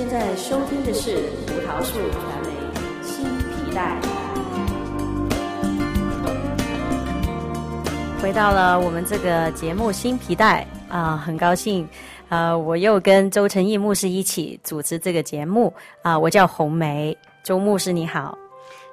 [0.00, 1.14] 现在收听的是
[1.46, 2.48] 葡萄树传媒
[3.02, 4.00] 新皮带。
[8.22, 11.86] 回到了我们这个节目新皮带啊，很高兴
[12.30, 15.70] 啊，我又跟周成义牧师一起主持这个节目
[16.00, 18.38] 啊，我叫红梅，周牧师你好。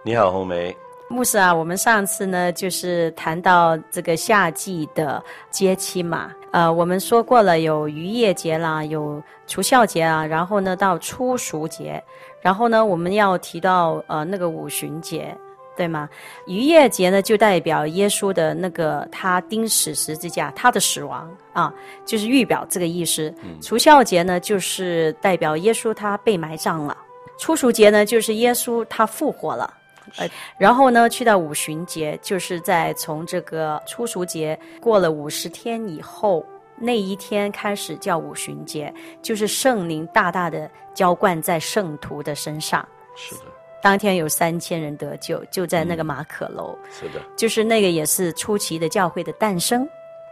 [0.03, 0.75] 你好，红梅。
[1.09, 12.01] 牧师啊，我们上次呢就是谈到这个夏季的节期嘛，呃，我们说过了有渔业节啦，有除孝节啊，然后呢到初熟节，
[12.41, 15.35] 然后呢我们要提到呃那个五旬节，
[15.75, 16.09] 对吗？
[16.45, 21.71] 渔业节呢就代表耶稣的那个他钉死十字架，他的死亡啊，
[22.05, 23.33] 就是预表这个意思。
[23.43, 23.61] 嗯。
[23.61, 26.95] 除孝节呢就是代表耶稣他被埋葬了，
[27.37, 29.73] 初熟节呢就是耶稣他复活了。
[30.15, 36.45] 呃，然后呢，去到五旬节，就是在从这个初熟节过了五十天以后，
[36.77, 42.87] 那一天开始叫五旬节，就是圣灵大大的浇灌在圣徒的身上。
[43.15, 43.41] 是的，
[43.81, 46.77] 当天有三千人得救，就在那个马可楼。
[46.89, 49.87] 是的，就是那个也是初期的教会的诞生。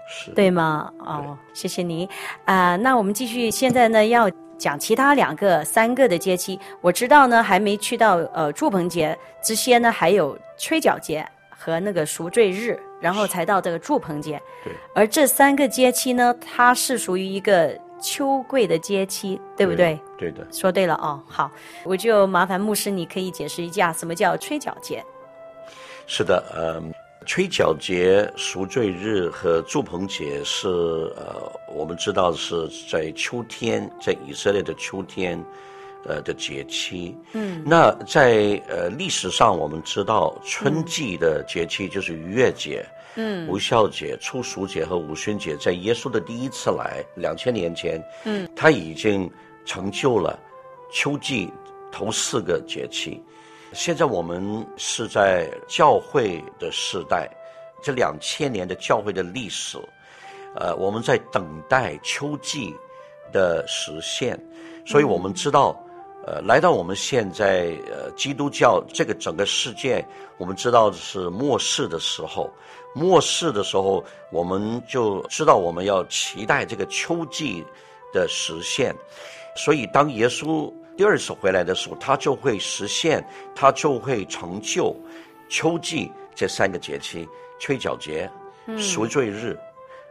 [0.07, 0.91] 是，对吗？
[0.99, 2.07] 哦，谢谢您。
[2.45, 4.29] 啊、呃，那我们继续，现在呢要。
[4.57, 14.41] 讲其他两个、三个的节期，我知道呢，还没去到呃祝棚节之前呢，还有吹角节和那个赎罪日，然后才到这个祝棚节。
[14.63, 14.73] 对。
[14.93, 19.99] 而这三个节期呢，它是属于一个秋桂的节期，对不对？
[20.17, 20.47] 对，对的。
[20.51, 21.51] 说对了哦，好，
[21.83, 25.03] 我就麻烦牧师，你可以解释一下什么叫吹角节？
[26.07, 26.93] 是的，嗯。
[27.25, 30.67] 吹角节、赎罪日和祝棚节是
[31.17, 35.43] 呃，我们知道是在秋天，在以色列的秋天，
[36.05, 37.17] 呃的节期。
[37.33, 49.29] 嗯，那在呃历史上，我们知道春季的节期就是逾越节，嗯，无酵节、初熟节和五旬节，在耶稣的第一次来两千年前，嗯，他已经
[49.65, 50.39] 成就了
[50.91, 51.51] 秋季
[51.91, 53.21] 头四个节期。
[53.75, 57.29] 现在我们是在教会的时代，
[57.83, 59.77] 这两千年的教会的历史，
[60.55, 62.73] 呃，我们在等待秋季
[63.33, 64.39] 的实现，
[64.85, 65.77] 所以我们知道，
[66.25, 70.03] 呃，来到我们现在呃基督教这个整个世界，
[70.37, 72.49] 我们知道是末世的时候，
[72.95, 74.01] 末世的时候，
[74.31, 77.61] 我们就知道我们要期待这个秋季
[78.13, 78.95] 的实现，
[79.57, 80.71] 所以当耶稣。
[80.97, 84.95] 第二次回来的时候，他就会实现，他就会成就
[85.49, 87.27] 秋季这三个节气：
[87.59, 88.29] 吹角节、
[88.77, 89.57] 赎罪日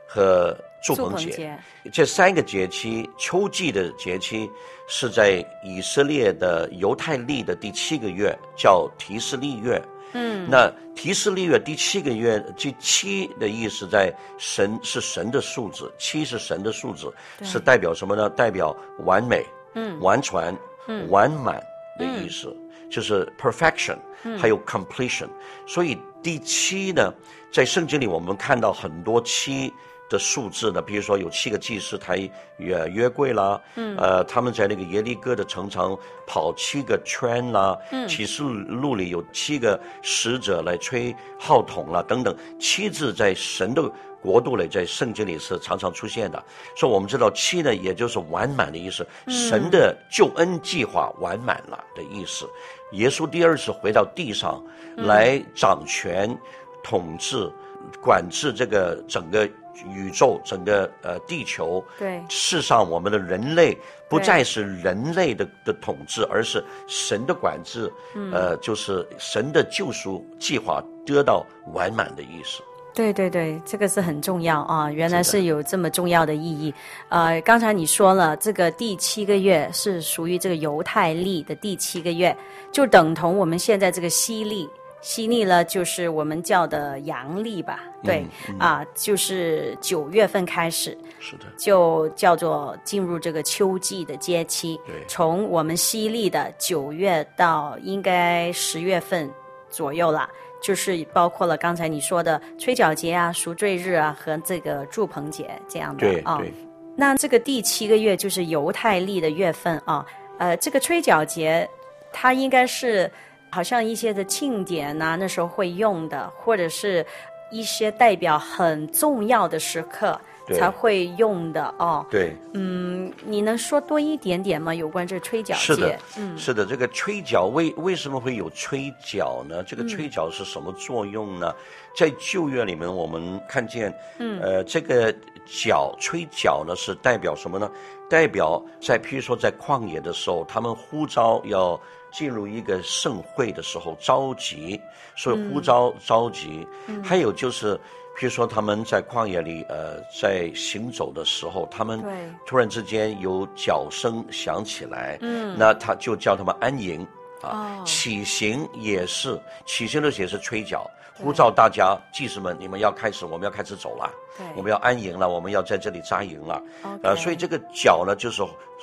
[0.06, 1.31] 和住棚节。
[1.31, 1.59] 节
[1.93, 4.50] 这三个节期，秋季的节期
[4.87, 9.83] 是在以色列的犹太历的第七个月，叫提斯利月。
[10.12, 17.12] 嗯，那提斯利月第七个月，这七的意思在神是神的数字，七是神的数字，
[17.43, 18.31] 是代表什么呢？
[18.31, 20.56] 代表完美，嗯，完全。
[20.87, 21.62] 嗯，完满
[21.99, 25.28] 的意思，嗯、就是 perfection，嗯、还有 completion。
[25.67, 27.12] 所以第七呢，
[27.53, 29.72] 在圣经里我们看到很多七
[30.09, 32.19] 的数字呢，比如说有七个祭司抬
[32.59, 43.91] 约约柜啦，嗯，呃，他们在那个耶利哥的城墙跑七个圈啦，嗯，启示录里有七个使者来吹号筒啦，等等，七字在神的。
[44.25, 46.42] 国度里，在圣经里是常常出现的，
[46.75, 52.48] 所以我们知道七呢，也就是完满的意思，神的救恩计划完满了的意思。
[52.92, 54.65] 耶稣第二次回到地上
[54.97, 56.34] 来掌权、
[56.82, 57.53] 统治、
[58.00, 59.47] 管制这个整个
[59.93, 61.85] 宇宙、整个呃地球。
[61.99, 63.77] 对，世上我们的人类
[64.09, 67.93] 不再是人类的的统治，而是神的管制。
[68.33, 72.63] 呃，就是神的救赎计划得到完满的意思。
[72.95, 74.89] 对对对，这个是很重要啊！
[74.89, 76.73] 原来是有这么重要的意义。
[77.09, 82.37] 呃，刚才你说了，这个第七个月是属于这个犹太历的第七个月，
[82.71, 84.71] 就等同我们现在这个西历。
[85.04, 87.81] 西历呢，就是我们叫的阳历吧？
[88.03, 94.80] 对，嗯嗯、啊，就是九月份开始，是的，就叫做进入这个秋季的节期。
[94.86, 99.30] 对，从我们西历的九月到应该十月份
[99.68, 100.27] 左右了。
[100.62, 106.39] 就是包括了刚才你说的吹角节啊、赎罪日啊和这个祝棚节这样的对啊。
[106.39, 106.50] 对。
[106.97, 110.07] 那这个第七个月就是犹太历的月份啊。
[110.39, 111.68] 呃，这个吹角节，
[112.15, 113.10] 它应该是
[113.54, 117.06] 好像一些的庆典呐、啊，那时候会用的，或者是
[117.53, 122.04] 一些代表很重要的时刻，才会用的哦。
[122.10, 124.74] 对，嗯，你能说多一点点吗？
[124.74, 125.60] 有关这吹角节？
[125.60, 129.62] 是的，嗯，是的，这个吹角为为什么会有吹角呢？
[129.62, 131.54] 这个吹角是什么作用呢？
[131.57, 131.57] 嗯、
[131.97, 135.15] 在旧约里面，我们看见，嗯，呃，这个
[135.47, 137.71] 角吹角呢，是代表什么呢？
[138.10, 141.80] 代表在譬如说在旷野的时候，他们呼召要
[142.16, 144.81] 进入一个盛会的时候着急，
[145.16, 146.66] 所以呼召着急。
[146.87, 147.78] 嗯、还有就是。
[148.16, 152.01] 譬如说，他们在旷野里，呃，在行走的时候，他们
[152.47, 157.05] 突然之间有脚声响起来，嗯，那他就叫他们安营
[157.43, 157.75] 啊。
[157.77, 159.37] 哦、起行也是，
[159.67, 166.61] 起行的时候也是吹角，呼召大家，祭司们，你们要开始，我们要开始走了，对，我们要安营了，我们要在这里扎营了，
[167.03, 168.43] 呃，所以这个脚呢，就是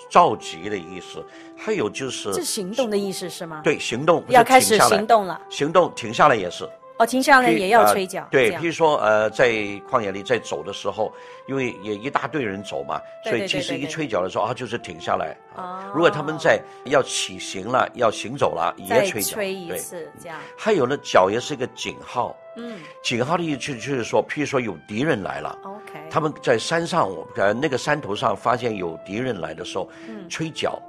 [0.10, 1.24] 召集的意思，
[1.57, 3.62] 还有就是是行动的意思是吗？
[3.63, 6.68] 对，行动要开始行动了，行动停下来也是。
[7.01, 8.27] 哦，停下来也要吹角。
[8.30, 9.50] 对，譬如说，呃，在
[9.89, 11.12] 旷野里在走的时候，
[11.48, 15.36] 因为也一大堆人走嘛，所以其实一吹角的时候啊，就是停下来。
[15.56, 15.81] 哦。
[15.95, 19.33] 如果他们在要起行了，要行走了，也吹角。
[19.33, 20.38] 吹一次，这样。
[20.56, 22.36] 还有呢，角也是一个警号。
[22.56, 22.77] 嗯。
[23.01, 25.57] 警号的意思就是说，譬如说有敌人来了。
[25.63, 26.00] OK。
[26.12, 30.80] 他们在山上，呃，那个山头上发现有敌人来的时候，嗯，吹角。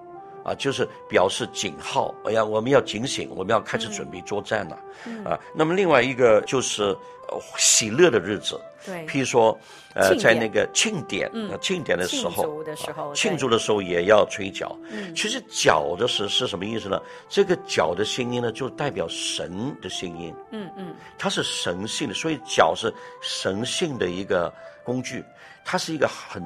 [0.44, 4.79] 啊，就是表示警号，哎呀，我们要警醒，我们要开始准备作战了。
[5.06, 6.83] 嗯、啊，那么另外一个就是，
[7.29, 8.61] 呃，喜乐的日子。
[8.85, 9.06] 对。
[9.06, 9.56] 譬如说，
[9.94, 14.77] 呃，在那个庆典，嗯，庆典的时候，庆祝的时候，啊、庆祝的时候也要吹角。
[14.91, 15.15] 嗯。
[15.15, 17.00] 其实角的是是什么意思呢？
[17.29, 20.35] 这个角的声音呢，就代表神的声音。
[20.50, 20.95] 嗯嗯。
[21.17, 24.53] 它是神性的，所以角是神性的一个
[24.83, 25.25] 工具，
[25.65, 26.43] 它是一个很。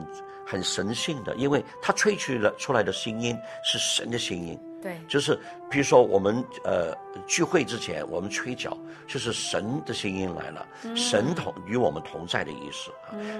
[0.46, 4.56] 很神性的，因为它吹出了出来的声音是神的声音。
[4.80, 5.36] 对，就是
[5.68, 6.94] 比如说我们呃
[7.26, 8.76] 聚会之前，我们吹角，
[9.08, 12.92] 就是神的声音来了，嗯、神同与我们同在的意思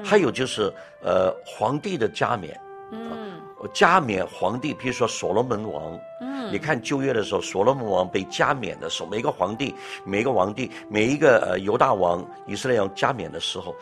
[0.05, 2.59] 还有就是呃皇帝的加冕，
[2.91, 3.41] 嗯，
[3.73, 9.73] 加冕皇帝，比如说所罗门王，嗯，你看旧约的时候，所罗门王被加冕的时候，每个皇帝，
[10.05, 13.73] 每一个皇帝，每一个呃犹大王、以色列王加冕的时候。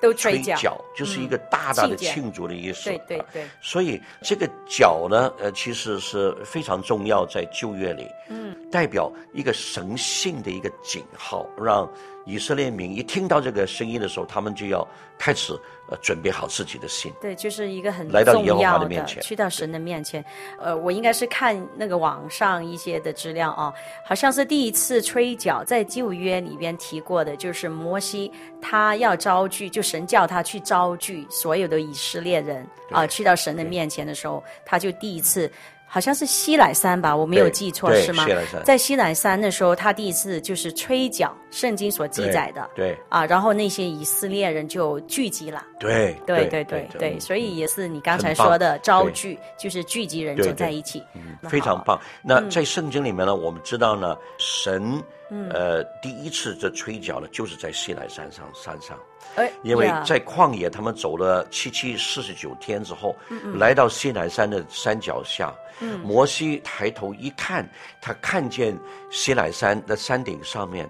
[0.00, 2.84] 都吹角，吹角就是一个大大的庆祝的意思。
[2.84, 3.44] 对对对。
[3.60, 11.88] 所以这个角呢，呃，其实是非常重要，在旧约里，嗯，代表一个神性的一个警号，让
[12.26, 14.86] 以色列民一听到这个声音的时候，他们就要
[15.16, 15.58] 开始。
[15.88, 20.24] 呃，准备好自己的心，对，就是一个很来到耶和华的面前，去到神的面前。
[20.58, 23.72] 呃，我应该是看那个网上一些的资料啊，
[24.04, 35.48] 好像是第一次吹角在旧约里边提过的，就是摩西他要招聚，就神叫他去招聚所有的以色列人对啊，去到神的面前的时候，他就第一次。
[35.88, 38.26] 好像是西乃山吧，我没有记错是吗？
[38.64, 42.68] 在西乃山的时候，他第一次就是吹角，圣经所记载的。
[42.74, 42.86] 对。
[42.86, 45.64] 对啊，然后那些以色列人就聚集了。
[45.78, 51.02] 对对对对对，所以也是你刚才说的招聚，就是聚集人就在一起。
[51.14, 51.98] 嗯，非常棒。
[52.22, 55.02] 那在圣经里面呢，我们知道呢，神
[55.50, 58.98] 呃第一次这吹角呢，就是在西乃山上山上。
[59.34, 63.14] 哎，因为在旷野，他们走了七七四十九天之后，
[63.56, 65.52] 来到西乃山的山脚下。
[65.80, 67.68] 嗯、摩西抬头一看，
[68.00, 68.74] 他看见
[69.10, 70.88] 西乃山的山顶上面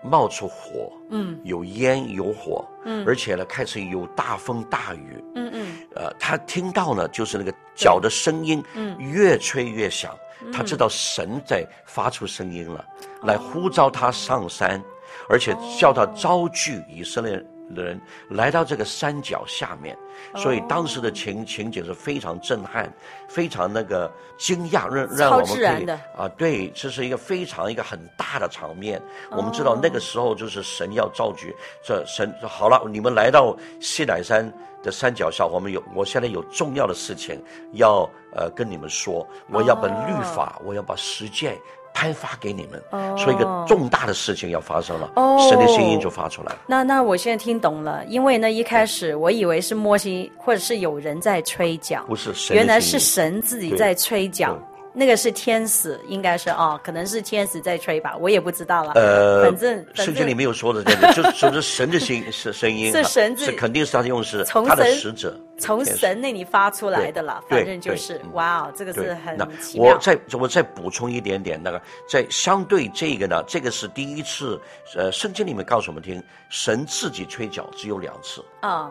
[0.00, 14.84] 冒出火，嗯，有烟有火，嗯，而且呢，开始有大风大雨，嗯嗯，呃，他听到呢，就是那个脚的声音，嗯，越吹越响，嗯、他知道神在发出声音了，嗯、来呼召他上山，哦、
[15.28, 17.44] 而且叫他招聚以色列的
[17.74, 19.96] 人来到这个山脚下面，
[20.36, 22.92] 所以当时的情情景是非常震撼，
[23.28, 29.00] 非常那个惊讶，让让我们可以啊，对，这是一个非常一个很大的场面。
[29.30, 34.50] 我们知道那个时候就是神要召集，这神好了，你们来到西乃山
[34.82, 41.58] 的山脚下，我们有，我现在有重要的事情要呃跟你们说，我要把律法，我要把十诫。
[42.00, 42.80] 颁发给你们，
[43.18, 46.58] 说、oh, 一个重大的事情要发生了，oh, 神的声音就发出来了。
[46.64, 54.56] 那那我现在听懂了，因为呢，一开始我以为是摩西或者是有人在吹角，不是神，原来是神自己在吹角。
[54.98, 58.94] 那个是天使，应该是哦，可能是天使在吹吧，我也不知道了。
[58.94, 67.40] 呃，反正圣经里没有说的这个，就是 说是神的声是声音，是神自己，是肯定是他用是他的使者，从神那里发出来的了。
[67.48, 69.92] 反正就是哇哦，这个是很奇妙。
[69.92, 74.60] 我再我再补充一点点，那个在相对这个呢，这个是第一次，
[74.96, 78.90] 呃，圣经里面告诉我们听，神自己吹角只有两次啊。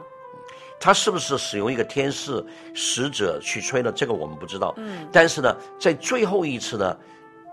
[0.79, 2.43] 他是不是使用一个天使
[2.73, 3.91] 使者去吹呢？
[3.91, 4.73] 这个我们不知道。
[4.77, 6.97] 嗯，但是呢，在最后一次呢，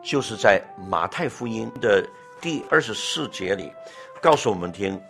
[0.03, 2.07] 就是在马太福音的
[2.41, 3.73] 第二十四节里，
[4.21, 5.01] 告诉我们听，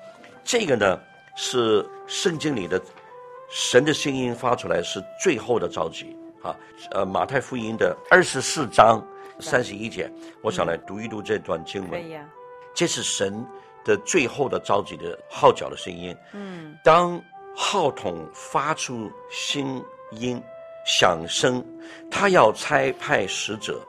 [0.44, 0.98] 这个呢
[1.34, 2.80] 是圣经里的
[3.50, 6.54] 神的声音发出来是最后的召集啊。
[6.92, 9.04] 呃，马太福音的二十四章
[9.40, 10.08] 三十一节，
[10.40, 11.90] 我想来读一读这段经文。
[11.90, 12.24] 可以啊。
[12.74, 13.44] 这是神
[13.84, 16.16] 的最后的召集的号角的声音。
[16.32, 16.76] 嗯。
[16.84, 17.20] 当
[17.54, 20.42] 号筒发出声音
[20.84, 21.64] 响声，
[22.10, 23.80] 他要差派使者。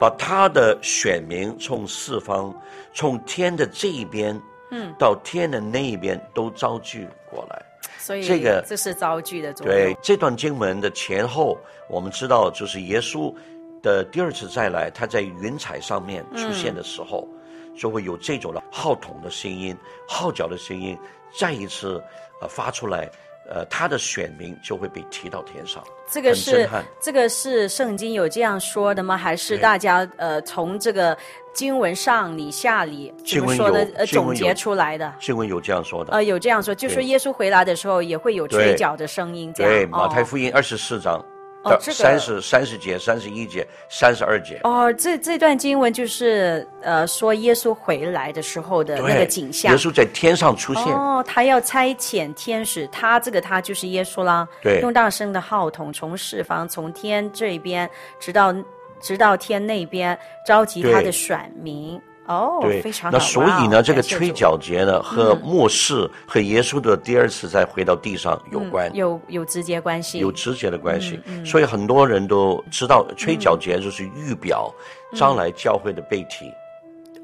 [0.00, 2.52] 把他的选民从四方，
[2.92, 4.40] 从天的这一边，
[4.72, 7.62] 嗯，到天的那一边都招聚过来。
[7.98, 9.72] 所以这个这是招聚的作用。
[9.72, 11.56] 对，这段经文的前后，
[11.88, 13.32] 我们知道就是耶稣
[13.80, 19.76] 的第二次再来，他在云彩上面出现的时候，嗯、就会有这种的号筒的声音、
[20.08, 20.98] 号角的声音，
[21.38, 22.02] 再一次
[22.40, 23.10] 呃发出来。
[23.50, 26.66] 呃，他的选民就会被提到天上，这个是
[27.00, 29.16] 这个是圣经有这样说的吗？
[29.16, 31.14] 还是大家呃从这个
[31.52, 35.12] 经文上里下里怎么说的呃总结出来的？
[35.18, 36.12] 经文有这样说的。
[36.12, 39.72] 呃，有这样说，就是说耶稣回来的时候也会有吹角的声音这样。
[39.72, 41.22] 对，马太福音二十四章。
[41.64, 44.60] 哦，这个三十三十节、三十一节、三十二节。
[44.64, 49.72] 哦，这这段经文就是呃，说耶稣回来的时候的那个景象。
[49.72, 50.84] 耶稣在天上出现。
[50.92, 54.46] 哦，他要差遣天使，他这个他就是耶稣啦。
[54.60, 57.88] 对，用大声的号筒，从四方，从天这边，
[58.18, 58.54] 直到
[59.00, 62.00] 直到天那边，召集他的选民。
[62.32, 63.16] 哦，对，非常好。
[63.16, 71.20] 那所以呢，这个吹角节呢，和末世和耶稣的第二次再回到地上有关，嗯、有有直接关系，有直接的关系。
[71.44, 74.72] 所以很多人都知道，吹角节就是预表
[75.14, 76.52] 将来教会的被提。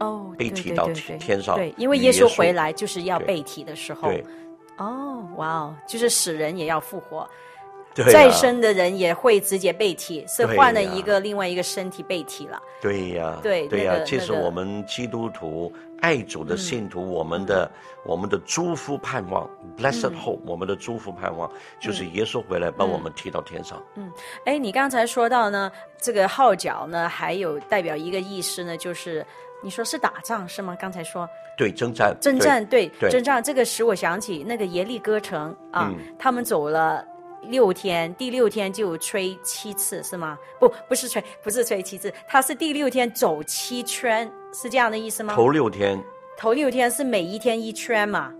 [0.00, 0.88] 哦、嗯，被提到
[1.18, 1.56] 天上。
[1.56, 4.08] 对，因为耶稣回来就是要被提的时候。
[4.08, 4.24] 对。
[4.76, 7.28] 哦，哇哦，就是死人也要复活。
[8.04, 12.60] 对再生的人也会直接被提，是换了一个另外一个身体被提了。
[12.80, 17.70] 对呀，对对呀，这是我们基督徒爱主的信徒，我们的
[18.04, 21.50] 我们的祝福盼望，Blessed Hope，我们的祝福盼望
[21.80, 23.82] 就是耶稣回来把我们提到天上。
[23.96, 24.10] 嗯，
[24.44, 29.26] 哎，你刚才说到呢，这个号角呢，还有代表一个意思呢，就是
[29.60, 30.76] 你说是打仗是吗？
[30.80, 31.28] 刚才说。
[31.56, 37.04] 对征战，征战对征战，这个使我想起那个耶利哥城啊，他们走了。
[37.42, 40.38] 六天，第六天就吹七次是吗？
[40.58, 45.34] 不，不是吹，不是吹七次，他是第六天走七圈，是这样的意思吗？
[45.34, 46.02] 头六天，
[46.36, 48.32] 头六天是每一天一圈嘛？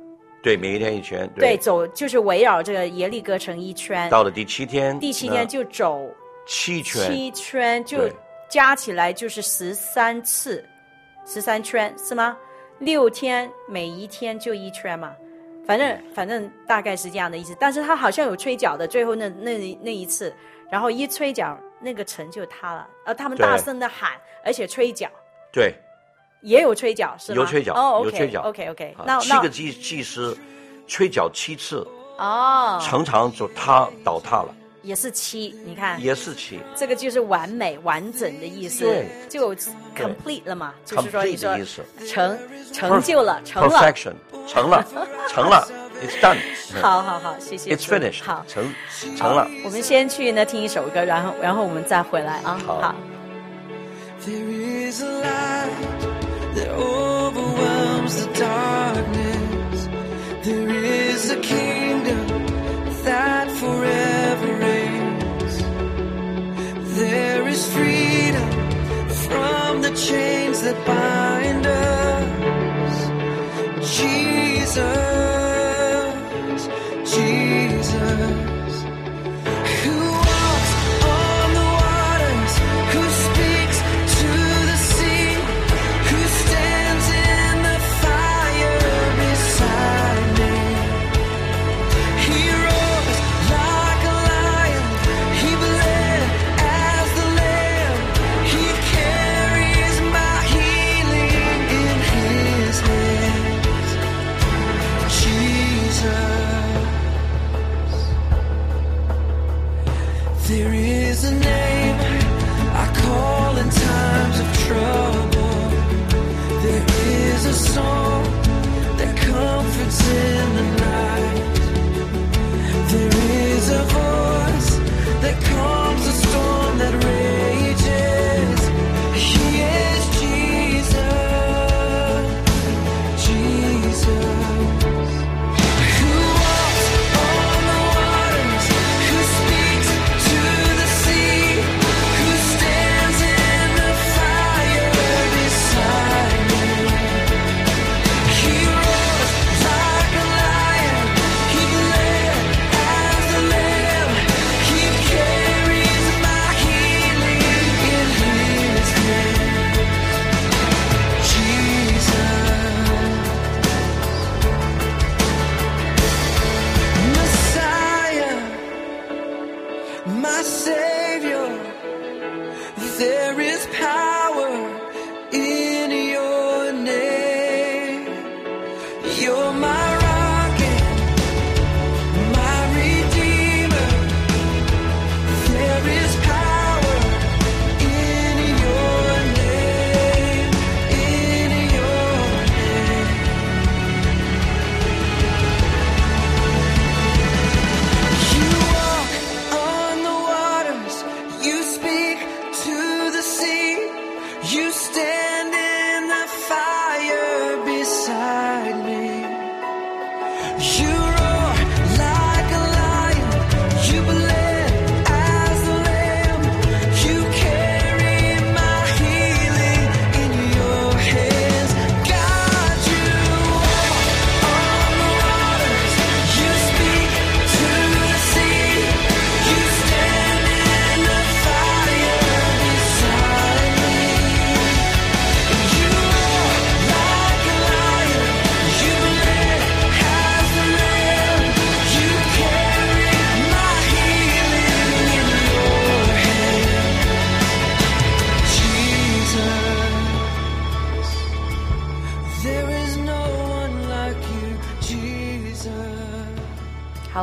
[0.42, 1.28] 对，每一天一圈。
[1.34, 4.08] 对，对走就是围绕这个耶利哥城一圈。
[4.10, 6.00] 到了第七天，第七天就走
[6.46, 8.08] 七圈，七圈就
[8.48, 10.64] 加起来就是十三次，
[11.26, 12.36] 十三圈是吗？
[12.78, 15.12] 六天每一天就一圈嘛？
[15.68, 20.34] 反正反正大概是这样的意思，但是他好像有吹角的，最后那那那一次，
[20.70, 25.10] 然后一吹角，那个城就塌了，呃，他们大声的喊，而且吹角，
[25.52, 25.74] 对，
[26.40, 27.42] 也有吹角是吗？
[27.42, 30.34] 有吹角，哦，有吹角，OK OK，那七个技技师
[30.86, 34.54] 吹角七次，哦，常常就塌倒塌了。
[34.88, 39.54] 也是七你看也是七这个就是完美完整的意思对就
[39.94, 41.60] complete 了嘛就是说一个
[42.06, 42.38] 成
[42.72, 43.92] 成就了成了
[44.46, 44.82] 成了
[45.28, 45.68] 成了
[46.02, 46.38] it's done
[46.80, 48.64] 好好好谢谢 it's finished 好成
[49.14, 52.94] 成了我们先去呢听一首歌然后然后我们再回来啊好
[54.24, 56.00] there is a light
[56.54, 59.88] that overwhelms the darkness
[60.42, 61.36] there is a
[70.08, 72.98] chains that bind us.
[73.96, 74.88] Jesus,
[77.14, 78.57] Jesus.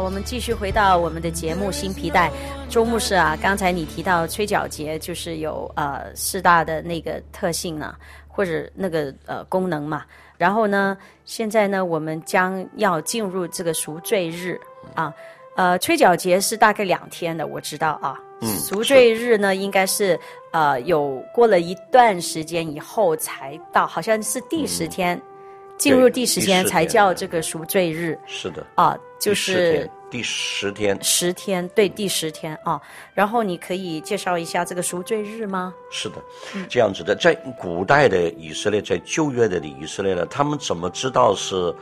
[0.05, 2.29] 我们继续回到我们的节目《新皮带》。
[2.69, 7.97] 周牧师啊，刚才你提到吹角节就是有呃四大的那个特性啊，
[8.27, 10.05] 或者那个呃功能嘛。
[10.38, 10.95] 然后呢，
[11.25, 14.62] 现在呢，我们将要进入这个赎罪日
[14.93, 15.12] 啊。
[15.55, 18.15] 呃，吹角节是大概两天的，我知道啊。
[18.41, 20.19] 嗯赎罪日呢，应该是
[20.51, 25.19] 呃有过了一段时间以后才到，好像是第十天，
[25.79, 28.15] 进入第十天才叫这个赎罪日。
[28.27, 32.79] 是的，啊，就是天第十天十天，对，第十天啊。
[33.13, 35.74] 然后你可以介绍一下这个赎罪日吗？
[35.89, 36.15] 是的，
[36.69, 41.73] 这样子的，在古代的以色列，在旧约的以色列呢，他们怎么知道是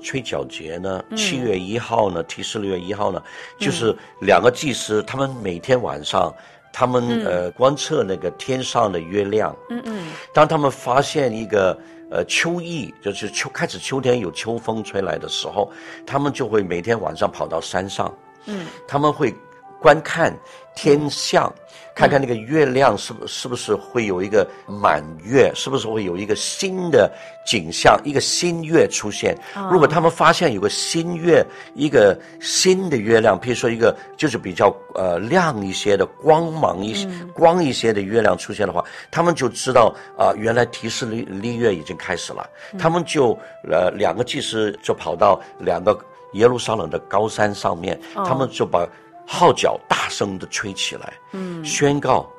[0.00, 1.04] 吹角节呢？
[1.16, 3.22] 七月一号呢，提示六月一号呢，
[3.58, 6.34] 就是两个祭司，他们每天晚上，
[6.72, 9.54] 他们呃观测那个天上的月亮。
[9.70, 10.08] 嗯嗯。
[10.32, 11.78] 当他们发现一个
[12.12, 15.70] 呃秋意，就是秋开始秋天有秋风吹来的时候，
[16.06, 18.14] 他们就会每天晚上跑到山上。
[18.44, 18.66] 嗯。
[18.86, 19.34] 他们会
[19.82, 20.32] 观看
[20.76, 21.52] 天象，
[21.94, 27.10] 看看那个月亮是不是不是会有一个满月，是不是会有一个新的
[27.44, 29.36] 景象，一个新月出现。
[29.70, 42.48] 如果他们发现有个新月，一个新的月亮，譬如说一个就是比较呃亮一些的光芒一些、光一些的月亮出现的话，他们就知道啊、呃，原来提示历历月已经开始了。
[42.78, 43.36] 他们就
[43.68, 45.98] 呃两个祭司就跑到两个
[46.32, 48.88] 耶路撒冷的高山上面，他们就把。
[49.26, 52.30] 号角大声的吹起来，嗯，宣告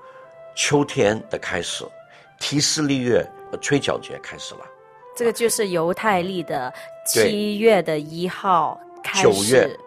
[0.55, 1.83] 秋天的开始，
[2.39, 3.25] 提示历月
[3.61, 4.61] 吹角节开始了。
[5.15, 6.71] 这个就是犹太历的
[7.07, 9.23] 七月的一号开始。
[9.23, 9.79] 九月，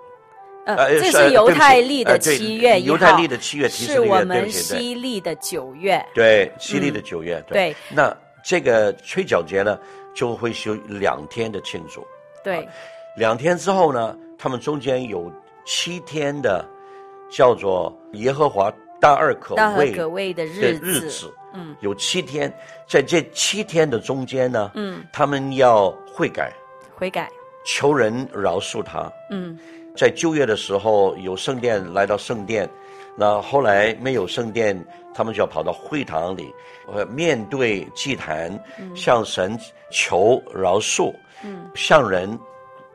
[0.67, 2.95] 呃，这是犹太历的七月一号。
[2.95, 6.05] 犹太历的七月，是我们西历的九月。
[6.15, 7.43] 对，西历的九月。
[7.47, 7.73] 对。
[7.73, 7.77] 对。
[7.91, 9.79] 那这个吹角节呢，
[10.15, 12.07] 就会休两天的庆祝。
[12.43, 12.67] 对。
[13.17, 15.31] 两天之后呢，他们中间有
[15.65, 16.65] 七天的。
[17.31, 19.55] 叫做耶和华大二可
[20.09, 22.53] 畏的日子，日子，嗯，有七天，
[22.89, 26.53] 在这七天的中间呢，嗯，他们要悔改，
[26.95, 27.31] 悔改，
[27.65, 29.59] 求人饶恕他，嗯，
[29.97, 32.69] 在旧约的时候有圣殿，来到圣殿，
[33.17, 34.83] 那后来没有圣殿，
[35.15, 36.53] 他们就要跑到会堂里，
[36.93, 38.59] 呃，面对祭坛，
[38.95, 39.59] 向神
[39.91, 42.39] 求饶恕，嗯，向人。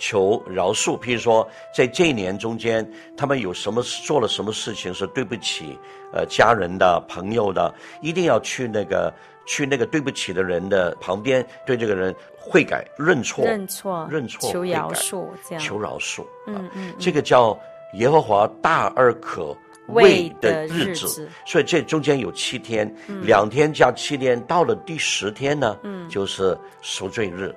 [0.02, 2.84] 求饶恕，譬如说，在这一年中间，
[3.16, 5.78] 他们有什么做了什么事情是对不起，
[6.12, 9.14] 呃，家人的、朋友的，一定要去那个
[9.46, 16.26] 去那个对不起的人的旁边，对这个人悔改、认错、认错、认错、求饶恕，这样求饶恕。
[16.48, 17.56] 嗯嗯，嗯，这个叫
[17.94, 19.56] 耶和华大而可
[19.90, 20.96] 畏的日子。
[20.96, 27.54] 日子，所以这中间有七天，嗯，两天加七天，到了第十天呢，嗯，就是赎罪日。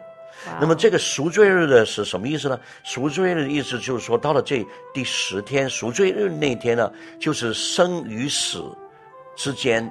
[0.61, 2.59] 那么这个赎罪日呢是什么意思呢？
[2.83, 8.65] 赎罪日的意思就是说，到了这第十天赎罪日那天呢，就是生与死
[9.37, 9.91] 之间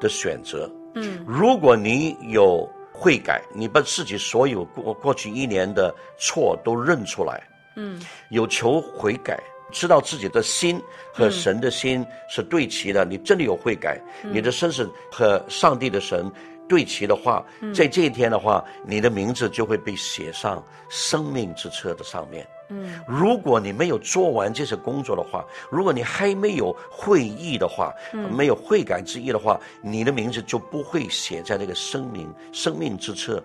[0.00, 0.70] 的选择。
[0.94, 7.42] 嗯，如果你有悔改，你把自己所有过过去一年的错都认出来，
[7.76, 8.00] 嗯，
[8.30, 10.80] 有求悔改，知道自己的心
[11.12, 16.30] 和神的心是对齐的，你真的有悔改，你的身是和上帝的神
[16.68, 17.44] 对齐的话，
[17.74, 22.46] 在这一天的话，你的名字就会被写上生命之册的上面。
[22.68, 27.92] 嗯，如果你没有做完这些工作的话，如果你还没有会意的话，
[28.30, 33.42] 没有悔改之意的话，你的名字就不会写在那个生命生命之册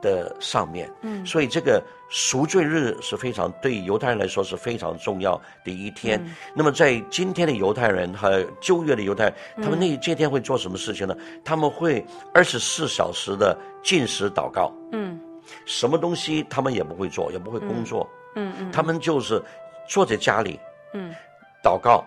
[0.00, 6.20] 的上面，嗯，所以这个赎罪日是非常对犹太人来说是非常重要的一天。
[6.24, 11.16] 嗯、那么在今天的犹太人和旧约的犹太人，他们那这天会做什么事情呢？
[11.18, 15.18] 嗯、他们会二十四小时的进食祷告，嗯，
[15.64, 18.52] 什么东西他们也不会做，也不会工作，嗯。
[18.58, 18.72] 嗯，嗯。
[18.72, 19.42] 他们就是
[19.88, 20.58] 坐在家里，
[20.92, 21.14] 嗯，
[21.62, 22.04] 祷告，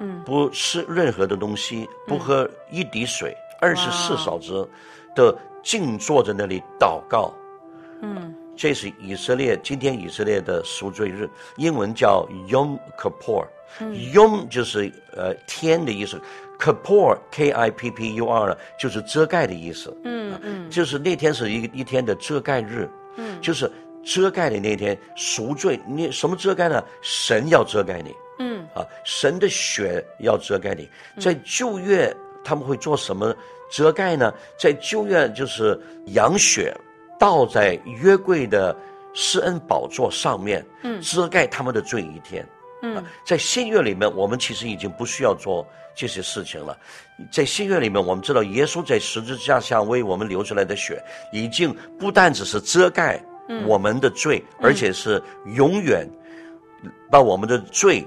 [0.00, 4.66] 嗯，不吃任何的东西，不喝一滴水，二十四小时
[5.14, 5.36] 的。
[5.60, 7.34] 静坐在那里祷告，
[8.00, 13.46] 嗯，这是以色列今天以色列的赎罪日，英文叫 Yom Kippur，
[13.78, 16.20] 嗯，Yom 就是呃天的意思
[16.58, 23.70] ，Kippur K I P P U R 呢就是遮盖的意思，嗯嗯，就是那天是一一天的遮盖日，嗯，就是
[24.04, 26.82] 遮盖的那天赎罪，你什么遮盖呢？
[27.00, 28.66] 神要遮盖你，嗯。
[28.74, 30.90] 啊，神的血要遮盖你，
[31.20, 32.12] 在旧约
[32.44, 33.32] 他们会做什么？
[33.70, 36.74] 遮盖呢，在旧约就是羊血
[37.18, 38.76] 倒在约柜的
[39.12, 42.46] 施恩宝座上面，嗯，遮盖他们的罪一天。
[42.80, 46.78] 嗯，在新约里面，我们其实已经不需要做这些事情了。
[47.32, 51.02] 在新约里面，我们知道耶稣在十字架上为我们流出来的血，
[51.32, 53.20] 已经不但只是遮盖
[53.66, 55.20] 我们的罪，嗯，而且是
[55.56, 56.08] 永远
[57.10, 58.06] 把我们的罪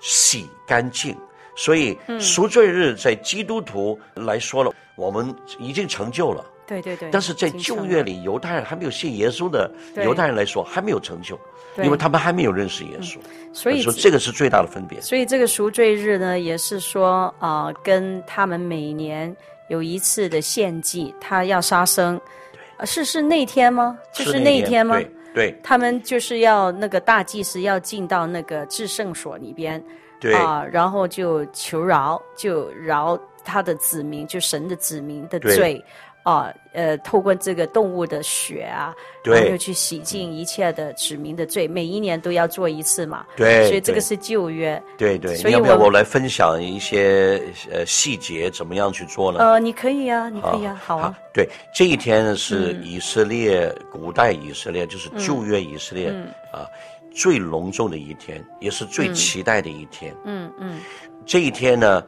[0.00, 1.16] 洗干净。
[1.54, 6.44] 所以赎罪日在基督徒来说了，我们已经成就了。
[6.68, 7.08] 对对对。
[7.10, 11.36] 但是在旧约里，犹太人还没有信耶稣的犹太人来说，还没有成就，
[11.82, 13.16] 因为他们还没有认识耶稣。
[13.52, 15.00] 所以说这个是最大的分别。
[15.00, 19.34] 所以这个赎罪日呢，也是说啊，跟他们每年
[19.68, 22.20] 有一次的献祭，他要杀生。
[22.52, 22.86] 对。
[22.86, 23.98] 是是那天吗？
[24.12, 25.00] 就是那一天吗？
[25.34, 25.58] 对。
[25.62, 29.82] 他们就是要那个大祭司要进到那个至圣所里边。
[30.20, 35.84] 对啊，然后就求饶，就饶他的子民，就神的子民的罪，对
[36.28, 43.24] 啊，呃，透过这个动物的血啊，对然后又去洗净一切的指民的罪，每一年都要做一次嘛。
[43.34, 44.80] 对，所以这个是旧约。
[44.98, 49.38] 对对，所以要不要我来分享一些呃细节，怎么样去做呢？
[49.38, 51.18] 呃，你可以啊，你可以啊，好，好啊。
[51.32, 56.68] 对，这一天是以色列、嗯、古代以色列，就是旧约以色列、嗯、啊。
[57.14, 60.14] 最隆重的一天，也是最期待的一天。
[60.24, 60.80] 嗯嗯，嗯
[61.26, 62.04] 这一天呢，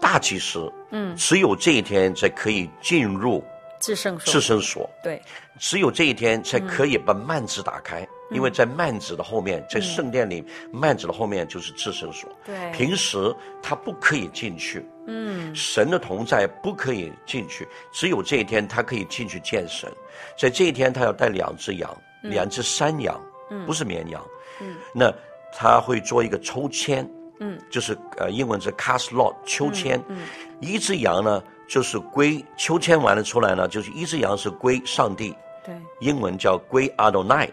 [0.00, 3.44] 大祭司，嗯，只有这一天才可以进入
[3.78, 4.32] 至圣所。
[4.32, 5.20] 至圣所，对，
[5.58, 12.30] 只有这一天才可以把幔子打开，嗯、因为在幔子的后面，在圣殿里，嗯、幔子的后面就是至圣所。
[12.44, 14.84] 对，平时他不可以进去。
[15.06, 19.90] 嗯，神的同在不可以进去，只有这一天他可以进去见神。
[20.38, 24.24] 在这一天，他要带两只羊，嗯、两只山羊，嗯、不是绵羊。
[24.60, 25.12] 嗯，那
[25.52, 27.08] 他会做一个抽签，
[27.40, 30.18] 嗯，就是呃，英文是 cast lot 秋千，嗯，嗯，
[30.60, 37.48] 一只羊呢就是归秋千完了出来呢，就是一只羊是归上帝，对，英文叫归 Adonai，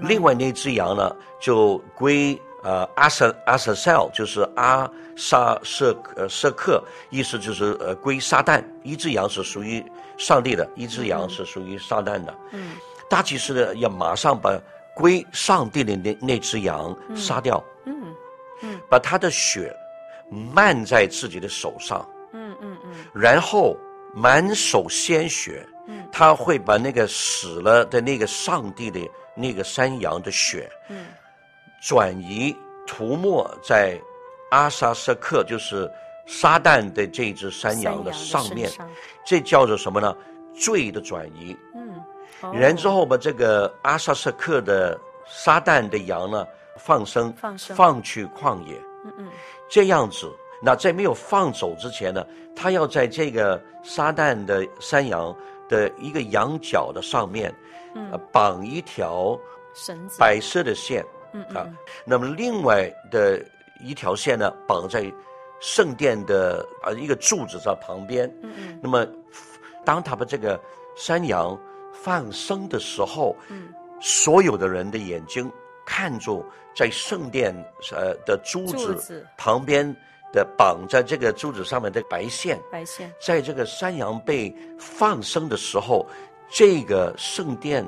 [0.00, 9.84] 另外那只羊呢就归呃阿瑟阿瑟塞尔，就是阿萨舍呃舍克，意思就是呃归撒旦，一只羊是属于
[10.18, 12.72] 上帝的，一只羊是属于撒旦的，嗯，
[13.08, 14.56] 大祭司呢要马上把。
[14.94, 17.71] 归上帝的那那只羊杀掉，嗯
[18.88, 19.74] 把他的血
[20.30, 23.76] 漫在自己的手上，嗯嗯嗯，嗯然后
[24.14, 29.00] 满手鲜血，嗯，他会把那个死了的那个上帝的
[29.34, 31.06] 那个山羊的血，嗯，
[31.82, 34.00] 转移涂抹在
[34.50, 35.90] 阿萨瑟克，就是
[36.26, 38.70] 撒旦的这只山羊的上面，
[39.24, 40.16] 这叫做什么呢？
[40.54, 41.94] 罪的转移，嗯。
[42.52, 46.44] 然之后把这个阿萨瑟克的撒旦的羊呢
[46.84, 49.28] 放生，放生放去旷野，嗯嗯，
[49.68, 50.30] 这样子。
[50.62, 55.34] 那在没有放走之前呢，他要在这个撒旦的山羊
[55.68, 57.54] 的一个羊角的上面，
[57.94, 59.38] 嗯，绑一条
[59.74, 61.66] 绳子，白色的线，嗯啊。
[62.04, 63.44] 那么另外的
[63.80, 65.04] 一条线呢，绑在
[65.60, 68.80] 圣殿的啊一个柱子上旁边，嗯嗯。
[68.82, 69.06] 那么
[69.84, 70.60] 当他把这个
[70.96, 71.58] 山羊。
[71.94, 73.68] 放生的时候，嗯，
[74.00, 75.48] 所有的人的眼睛
[75.84, 77.54] 看住在圣殿
[77.90, 79.84] 呃的珠子旁边
[80.32, 86.06] 的绑在这个珠子上面的白线，白线，在这个山羊被放生的时候，
[86.48, 87.84] 这个圣殿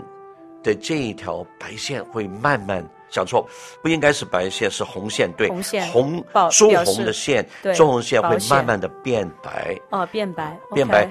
[0.63, 3.49] 的这一条白线会慢慢讲错，
[3.83, 11.11] 不应该是白线，是红线，对，红线，红朱红的线，朱红线会慢慢的变白，哦，变白，变白。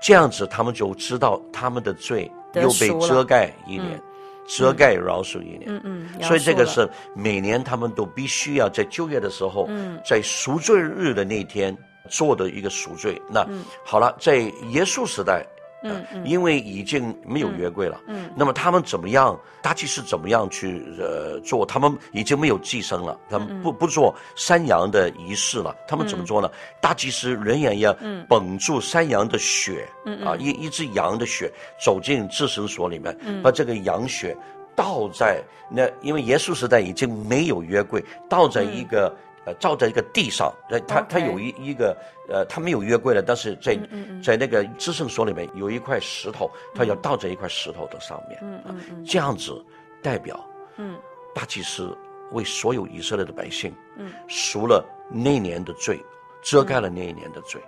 [0.00, 4.02] 这样子他们就知道他们的罪又被遮盖一点，嗯
[4.46, 5.62] 遮盖饶恕一年。
[5.66, 11.76] 嗯嗯，所以这个是每年他们都必须要在就业的时候，嗯在赎罪日的那天
[12.08, 13.20] 做的一个赎罪。
[13.30, 14.36] 那、嗯好了，在
[14.70, 15.46] 耶稣时代，
[15.82, 19.38] 嗯嗯因为已经没有约柜了，嗯那么他们怎么样？
[19.60, 21.64] 大祭司怎么样去呃做？
[21.64, 25.74] 他们已经没有寄生了，他们不不做山羊的仪式了。
[25.86, 26.50] 他们怎么做呢？
[26.80, 27.96] 大祭司仍然要
[28.28, 29.88] 绷住山羊的血，
[30.24, 34.36] 啊，一一只羊的血走进至神所里面，把这个羊血
[34.74, 35.40] 倒在
[35.70, 39.14] 那，因为耶稣时代已经没有约柜，倒在一个。
[39.44, 41.96] 呃，照在一个地上，呃，它 OK 它有一一个，
[42.28, 43.76] 呃，他没有约柜了，但是在
[44.22, 49.64] 在那个至圣所里面有一块石头，他要倒在一块石头的上面，嗯嗯嗯这样子
[50.00, 50.38] 代表，
[50.76, 50.96] 嗯，
[51.34, 51.96] 大祭司
[52.30, 55.98] 为所有以色列的百姓，嗯，赎了那年的罪，
[56.42, 57.60] 遮盖了那一年的罪。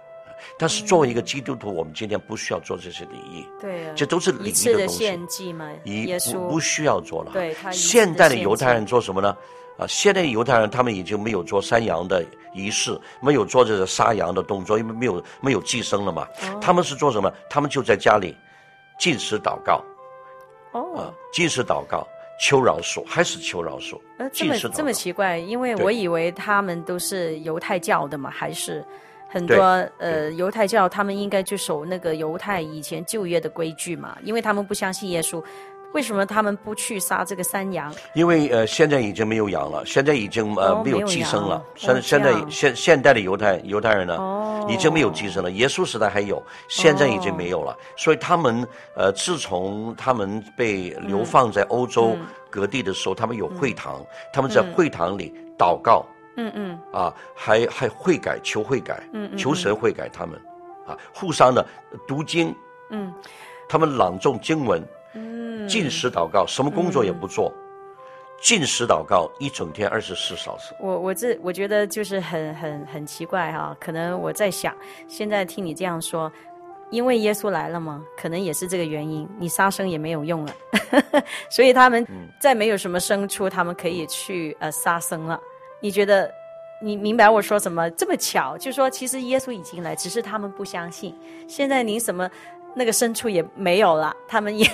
[0.58, 4.98] 但是作为一个基督徒，我们今天不需要做这些礼仪，对啊，这都是礼仪的东西。
[4.98, 6.34] 献祭嘛，一耶稣。
[6.34, 7.32] 不不需要做了。
[7.72, 9.34] 现代的犹太人做什么呢？
[9.76, 16.28] 啊，现在犹太人他们已经没有做山羊的仪式，没有做这个杀羊的动作，因为没有没有祭牲了嘛。
[16.42, 17.32] 哦他们是做什么？
[17.50, 18.36] 他们就在家里
[18.98, 19.82] 禁食祷告
[20.72, 22.06] 哦啊，，禁食祷告，
[22.40, 24.92] 求饶恕，还是求饶恕呃，，这么这么。
[24.92, 28.84] 奇怪，因为我以为他们都是犹太教的嘛，还是
[29.28, 29.56] 很多
[29.98, 35.42] 呃犹太教，他们应该就守那个犹太以前旧约的规矩嘛，因为他们不相信耶稣，
[35.94, 37.94] 为什么他们不去杀这个山羊？
[38.14, 41.56] 因为呃，现在已经没有羊了，现在已经呃、哦没有寄生了。
[41.56, 45.50] 哦现、现在现现代的犹太犹太人呢，哦已经没有寄生了。
[45.52, 47.76] 耶稣时代还有，现在已经没有了。
[47.96, 52.16] 所以他们呃，自从他们被流放在欧洲
[52.50, 56.04] 各地的时候，他们有会堂，他们在会堂里祷告
[56.36, 60.34] 嗯嗯啊，还还悔改，求悔改，嗯嗯求神悔改他们
[60.88, 61.64] 啊，互相的
[62.08, 62.52] 读经，
[62.90, 63.14] 嗯
[63.68, 64.82] 他们朗诵经文。
[65.64, 67.52] 嗯，禁食祷告，什么工作也不做，
[68.40, 70.74] 禁食祷告一整天二十四小时。
[70.78, 74.74] 我我这我觉得就是很很很奇怪哈、可能我在想，
[75.08, 76.30] 现在听你这样说，
[76.90, 80.54] 因为耶稣来了嘛，可能也是这个原因，你杀生也没有用了，
[81.50, 82.06] 所以他们
[82.38, 85.40] 再没有什么牲畜，他们可以去呃杀生了。
[85.80, 86.30] 你觉得
[86.82, 87.90] 你明白我说什么？
[87.92, 91.14] 这么巧，就说其实耶稣已经来，只是他们不相信。
[91.48, 92.30] 现在您什么
[92.74, 94.66] 那个牲畜也没有了，他们也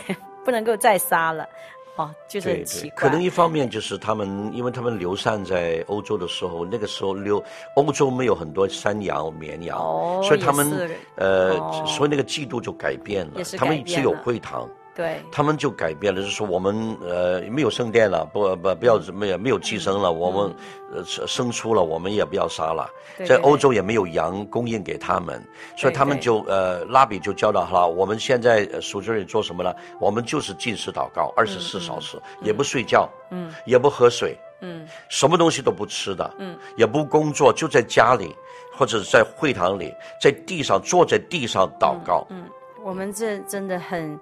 [0.44, 1.48] 不能够再杀了，
[1.96, 2.96] 哦，就是对对，很奇怪。
[2.96, 7.42] 可能一方面就是他们，因为他们流散在欧洲的时候，那个时候流
[7.76, 13.42] 欧洲没有很多山羊、绵羊，哦所以他们呃，哦所以那个制度就改变了。
[13.58, 14.68] 他们只有会堂。
[14.94, 20.54] 对，他们就改变了，就是说我们呃没有圣殿了，不不不要没有没有寄生了，我们
[20.92, 22.90] 呃生出了我们也不要杀了，
[23.24, 25.42] 在欧洲也没有羊供应给他们，
[25.76, 29.72] 所以他们就呃拉比就教导好了，我们现在呃赎罪日做什么呢？
[29.98, 34.86] 我们就是进食祷告二十四小时，也不睡觉，嗯，也不喝水，嗯。
[35.08, 38.34] 什么东西都不吃的，嗯，也不工作，就在家里
[38.76, 42.44] 或者在会堂里，在地上坐在地上祷告，嗯，
[42.82, 44.18] 我们这真的很，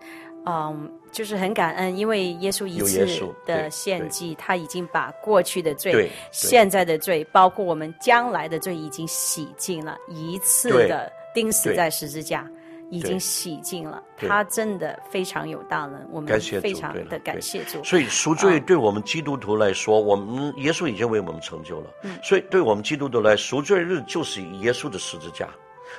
[0.49, 3.07] 嗯，就是很感恩，因为耶稣一次
[3.45, 12.49] 的献祭，他已经把过去的罪、现在的罪，包括我们将来的罪，已经洗净了，一次的钉死在十字架。
[12.91, 17.85] 已经洗净了，他真的非常有大能，我们非常的感谢主。
[17.85, 21.91] 所以赎罪对我们基督徒来说，我们耶稣已经为我们成就了。
[22.23, 25.51] 所以对我们基督徒来，赎罪日就是耶稣的十字架，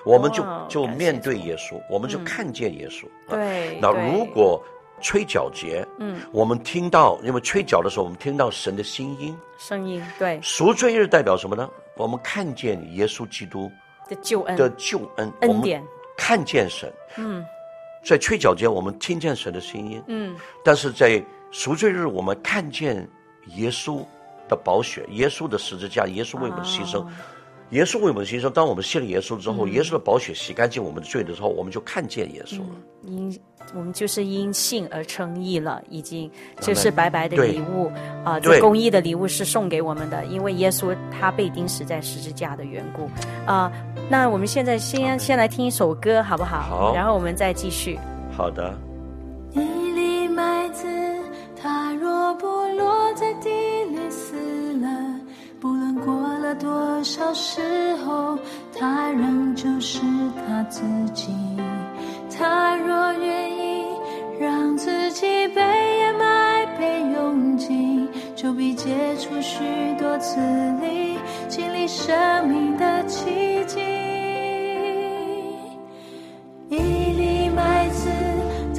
[0.04, 3.06] 我们就就面对耶稣，我们就看见耶稣。
[3.28, 3.32] 啊。
[3.32, 4.64] 对，那如果
[5.02, 9.38] 吹角节，嗯，我们听到，因为吹角的时候，我们听到神的心音。
[9.58, 10.40] 声音对。
[10.42, 11.70] 赎罪日代表什么呢？
[11.96, 13.72] 我们看见耶稣基督
[14.08, 14.56] 的救恩。
[14.56, 15.84] 的救恩，恩典，
[16.18, 16.92] 看见神。
[17.18, 17.46] 嗯。
[18.04, 20.02] 在吹角节，我们听见神的声音。
[20.08, 20.36] 嗯。
[20.64, 23.08] 但是在赎罪日，我们看见
[23.56, 24.06] 耶稣
[24.48, 27.08] 的宝血，耶稣的十字架，耶稣为我们牺牲，哦
[27.72, 28.50] 耶稣为我们牺牲。
[28.50, 32.76] 当我们信了耶稣之后，嗯耶稣的宝血洗干净我们的罪的时候，我们就看见耶稣了。
[33.04, 33.40] 因
[33.76, 36.30] 我们就是因信而称义了，已经
[36.60, 37.92] 就是白白的礼物
[38.24, 43.08] 啊、公益的礼物是送给我们的，因为耶稣他被钉死在十字架的缘故
[43.46, 43.72] 啊、
[44.10, 46.62] 那我们现在先先来听一首歌，好不好？
[46.62, 48.00] 好然后我们再继续。
[48.36, 48.74] 好的，
[49.52, 50.88] 一粒麦子，
[51.56, 53.50] 它若不落在地
[53.84, 54.10] 里
[56.06, 58.38] 过了多少时候
[58.78, 60.00] 他仍旧是
[60.48, 60.82] 他自
[61.14, 61.32] 己。
[62.38, 63.86] 他若愿意
[64.40, 69.60] 让自己被掩埋被用尽就必结出许
[70.00, 70.40] 多次
[70.82, 71.18] 利
[71.50, 73.80] 经历生命的奇迹。
[76.70, 78.10] 一粒麦子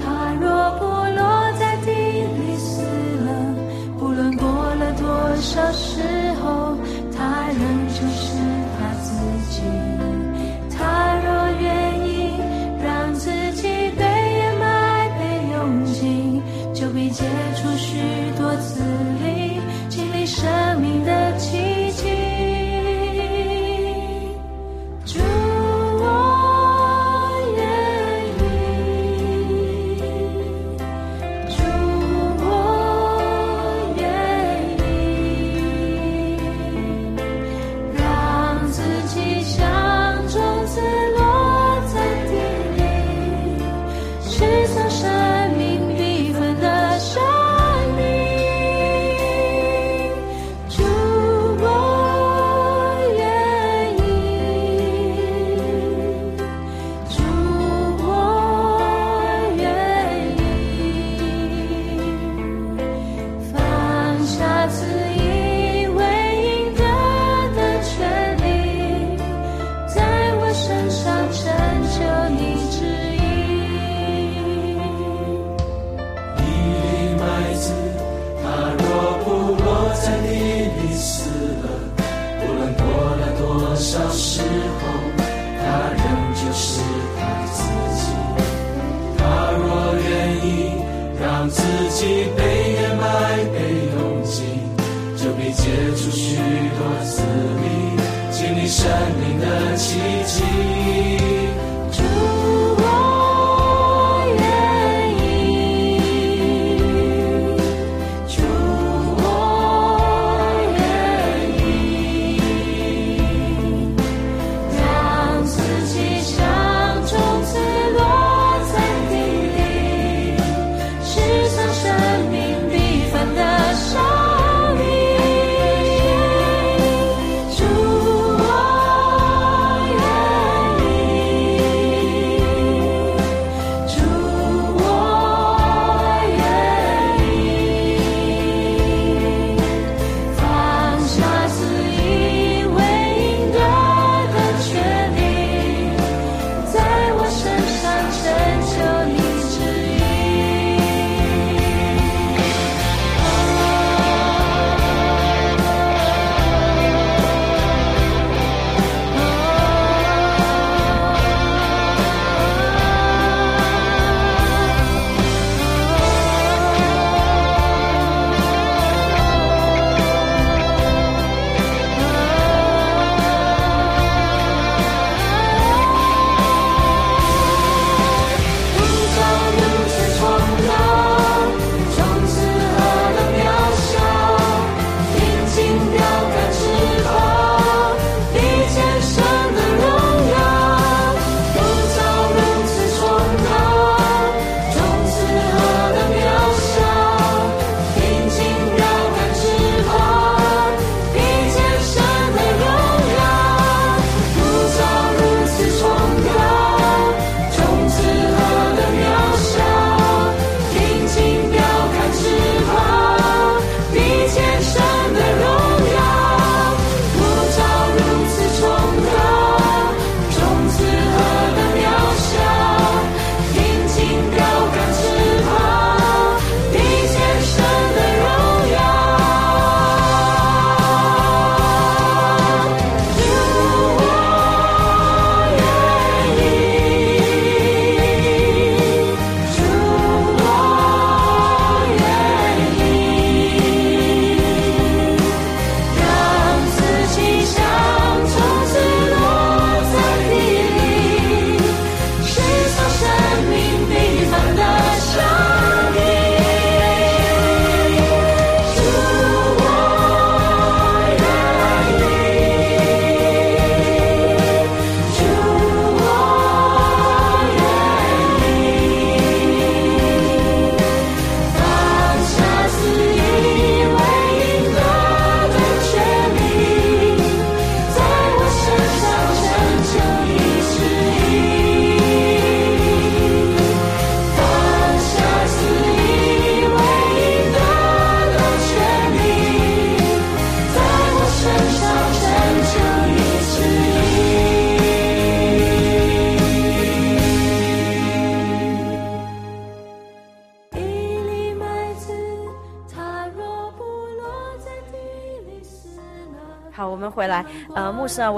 [0.00, 3.54] 它若不落在地里死了
[3.98, 6.00] 不论过了多少时
[6.42, 6.69] 候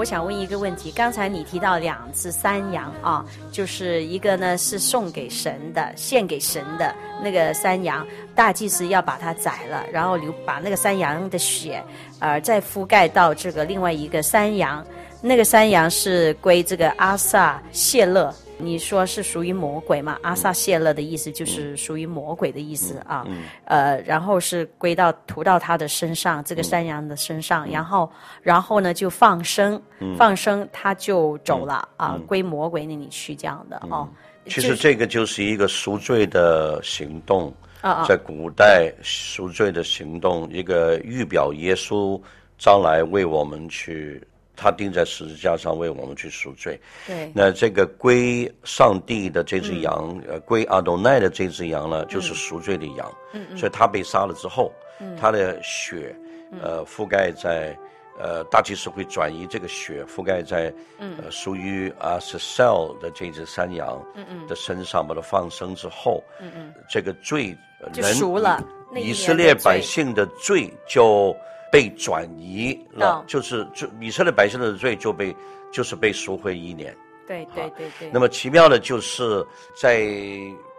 [0.03, 0.91] 我想问一个问题。
[0.91, 6.93] 刚才你提到两只山羊啊，就是一个呢是送给神的，献给神的
[7.23, 11.81] 那个山羊，大祭司要把它宰了，然后留把那个山羊的血，
[12.19, 14.85] 呃，再覆盖到这个另外一个山羊，
[15.21, 18.35] 那个山羊是归这个阿萨谢勒。
[18.63, 20.17] 你说是属于魔鬼嘛？
[20.23, 23.23] 阿萨谢勒的意思就是属于魔鬼的意思啊。
[23.27, 23.43] 嗯。
[23.65, 28.09] 呃，然后是归到涂到他的身上，这个山羊的身上，然后
[28.41, 29.81] 然后呢就放生，
[30.17, 34.07] 放生他就走了啊，归魔鬼那里去这样的哦。
[34.47, 42.19] 其实这个就是一个赎罪的行动啊，在古代赎罪的行动，一个预表耶稣
[42.57, 44.21] 将来为我们去。
[44.55, 46.79] 他钉在十字架上为我们去赎罪。
[47.07, 53.11] 对，那这个归上帝的这只羊，呃、嗯，归阿多奈的这只羊呢，就是赎罪的羊。
[53.33, 53.57] 嗯嗯。
[53.57, 56.15] 所以他被杀了之后，嗯，他的血，
[56.61, 57.75] 呃，覆盖在，
[58.19, 67.57] 呃，大祭司会转移这个血覆盖在，嗯，呃，属于阿瑟塞尔的这只山羊，嗯嗯，的身上，把它放生之后，嗯嗯，这个罪
[67.91, 68.63] 就赎了，
[68.95, 71.35] 以色列百姓的罪就。
[71.73, 75.35] 被转移了，就是就以色列百姓的罪就被
[75.71, 76.95] 就是被赎回一年。
[77.25, 78.11] 对对对对。
[78.13, 79.43] 那么奇妙的就是
[79.75, 80.07] 在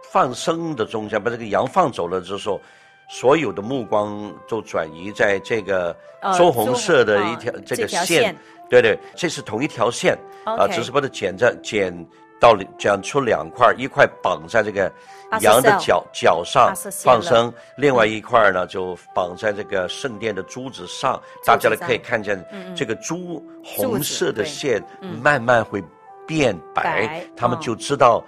[0.09, 2.61] 放生的中间，把这个羊放走了之后，
[3.09, 5.93] 所有的目光都转移在这个
[6.37, 8.33] 棕红色的一条、哦、这个线，
[8.69, 10.17] 对对，这是同一条线。
[10.45, 11.91] 啊，只是把它剪在剪
[12.45, 14.91] 到剪出两块，一块绑在这个
[15.41, 16.71] 羊的脚脚上
[17.03, 22.37] 放生，另外一块呢就绑在这个圣殿的珠子上，大家呢可以看见
[22.75, 24.83] 这个珠红色的线
[25.23, 25.83] 慢慢会
[26.27, 28.23] 变白，嗯、他们就知道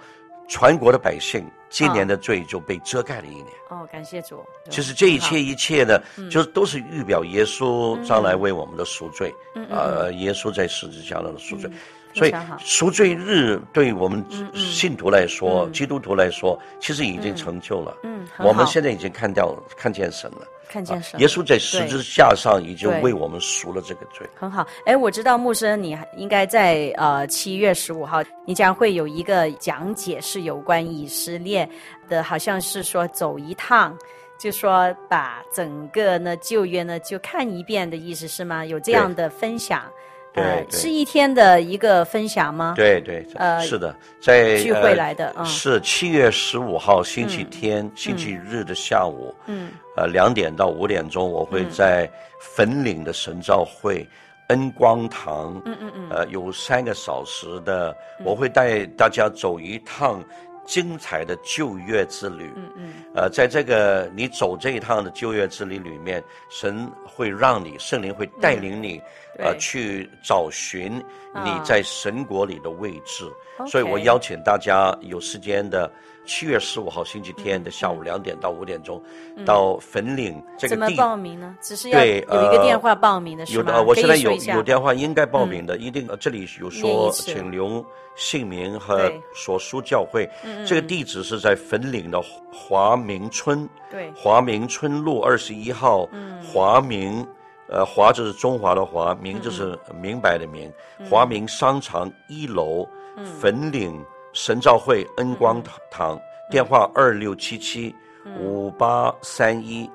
[0.48, 1.48] 全国的百姓。
[1.70, 3.46] 今年的罪就被遮盖了一年。
[3.68, 4.42] 哦，感谢主。
[4.70, 6.00] 其实这一切一切呢，
[6.30, 9.30] 就是都是预表耶稣将来为我们的赎罪。
[9.54, 11.70] 嗯呃，耶稣在十字架上的赎罪，
[12.18, 17.96] 所以赎罪日对我们信徒来说，基督徒来说，其实已经成就了。
[18.02, 20.46] 嗯，我们现在已经看到看见神了。
[20.70, 24.28] 看见神，耶稣在十字架上已经为我们赎了这个罪。
[24.34, 31.66] 很好，哎，我知道牧师，你应该在呃七月十五号，你将会有一个讲解，是有关以色列
[32.06, 33.96] 的，好像是说走一趟，
[34.38, 38.66] 就说把整个呢旧约呢就看一遍的意思是吗？
[38.66, 39.90] 有这样的分享。
[40.34, 42.74] 呃，是一天的一个分享吗？
[42.76, 52.08] 对对，呃，是的，在聚会来的，是七月十五号星期天、星期日的下午，嗯，呃，两点到五点钟，我会在
[52.40, 54.06] 粉岭的神召会
[54.48, 60.22] 恩光堂，嗯嗯嗯，呃，有三个小时的，我会带大家走一趟
[60.68, 69.00] 精彩的旧约之旅，嗯嗯，呃，在这个你走这一趟的旧约之旅里面，神会让你，圣灵会带领你。
[69.40, 70.96] 呃，去找寻
[71.44, 73.24] 你在神国里的位置，
[73.68, 75.88] 所以我邀请大家有时间的
[76.28, 79.02] 七月十五号星期天的下午两点到五点钟，
[79.46, 80.80] 到粉岭这个地。
[80.82, 81.56] 怎么报名呢？
[81.62, 83.72] 只是要有一个电话报名的是吗？
[83.72, 87.82] 有的，我现在有有电话，应该报名的，一定这里有说，请留
[88.14, 90.28] 姓名和所属教会。
[90.66, 92.22] 这个地址是在粉岭的
[92.52, 96.06] 华明村，对，华明村路二十一号，
[96.52, 97.26] 华明。
[97.70, 100.72] 呃，华就是中华的华，明就是明白的明。
[100.98, 104.02] 嗯、华明商场一楼，嗯、粉岭
[104.32, 106.20] 神照会恩光堂，嗯、
[106.50, 107.94] 电话二六七七
[108.38, 109.90] 五八三一，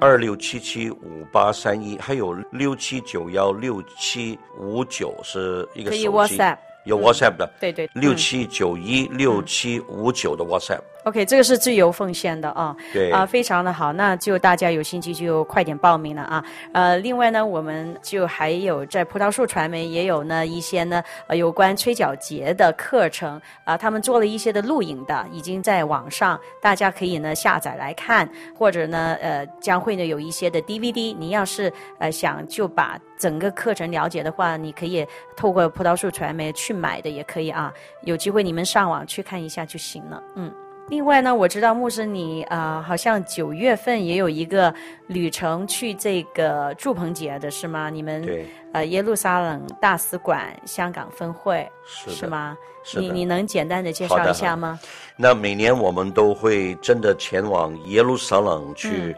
[0.00, 6.36] 二六七七五八三一，还有六七九幺六七五九是一个手机。
[6.84, 10.82] 有 WhatsApp 的，对对，六七九一六七五九的 WhatsApp。
[11.04, 16.44] OK，这个是自由奉献的啊，对啊，非常的好，那就大家有兴趣就快点报名了啊。
[16.72, 36.74] 呃，另外呢，我们就还有在葡萄树传媒也有呢一些呢呃有关吹角节的课程啊，他们做了一些的录影的，已经在网上，大家可以呢下载来看，或者呢呃将会呢有一些的 DVD，你要是呃想就把整个课程了解的话，你可以透过葡萄树传媒去。
[36.74, 40.22] 买的也可以啊，有机会你们上网去看一下就行了。
[40.34, 40.52] 嗯，
[40.88, 44.72] 另外呢，我知道牧师你啊、呃，好像九月份也有一个
[45.06, 47.88] 旅程去这个祝棚节的是吗？
[47.88, 52.56] 你们对呃耶路撒冷大使馆香港分会是，是吗？
[52.84, 54.78] 是你你能简单的介绍一下吗？
[55.16, 59.16] 那每年我们都会真的前往耶路撒冷去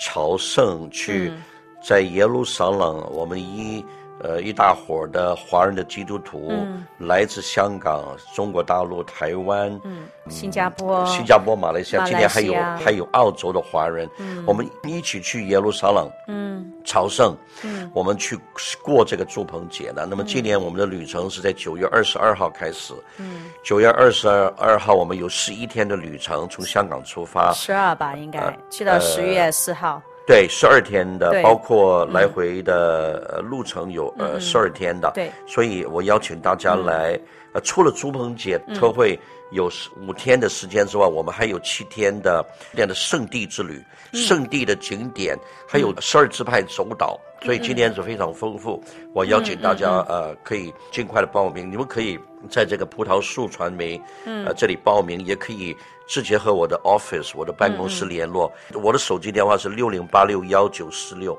[0.00, 1.32] 朝圣，嗯、去
[1.80, 3.84] 在耶路撒冷我们一。
[4.20, 12.54] 呃，一大伙的华人的基督徒，嗯、来自香港、中国大陆、台湾、嗯、新加坡、新加坡、马来西亚，今年还有。
[12.84, 18.38] 还有澳洲的华人，嗯、我们一起去耶路撒冷，嗯，朝圣，嗯，我们去
[18.82, 20.06] 过这个祝棚节的。
[20.06, 30.00] 那么今年我们的旅程是在九月二十二号开始，嗯，九月二十二号我们有十一天的旅程，从香港出发，十二吧，应该、呃、去到十月四号。
[30.26, 37.20] 对，十二天的，包括来回的路程有、嗯、呃十二天的，对，所以我邀请大家来，嗯、
[37.54, 39.18] 呃，除了朱鹏节特会
[39.52, 39.70] 有
[40.06, 42.44] 五天的时间之外，嗯、我们还有七天的
[42.74, 43.82] 这样的圣地之旅，
[44.12, 48.82] 嗯、圣地的景点，还有十二支派走岛，嗯、所以今天是非常丰富。
[48.98, 52.18] 嗯、我邀请大家、呃，可以尽快的报名，你们可以
[52.50, 55.74] 在这个葡萄树传媒呃这里报名，也可以。
[56.06, 61.34] 直接和我的 office 我的办公室联络，嗯、我的手机电话是六零八六幺九四六。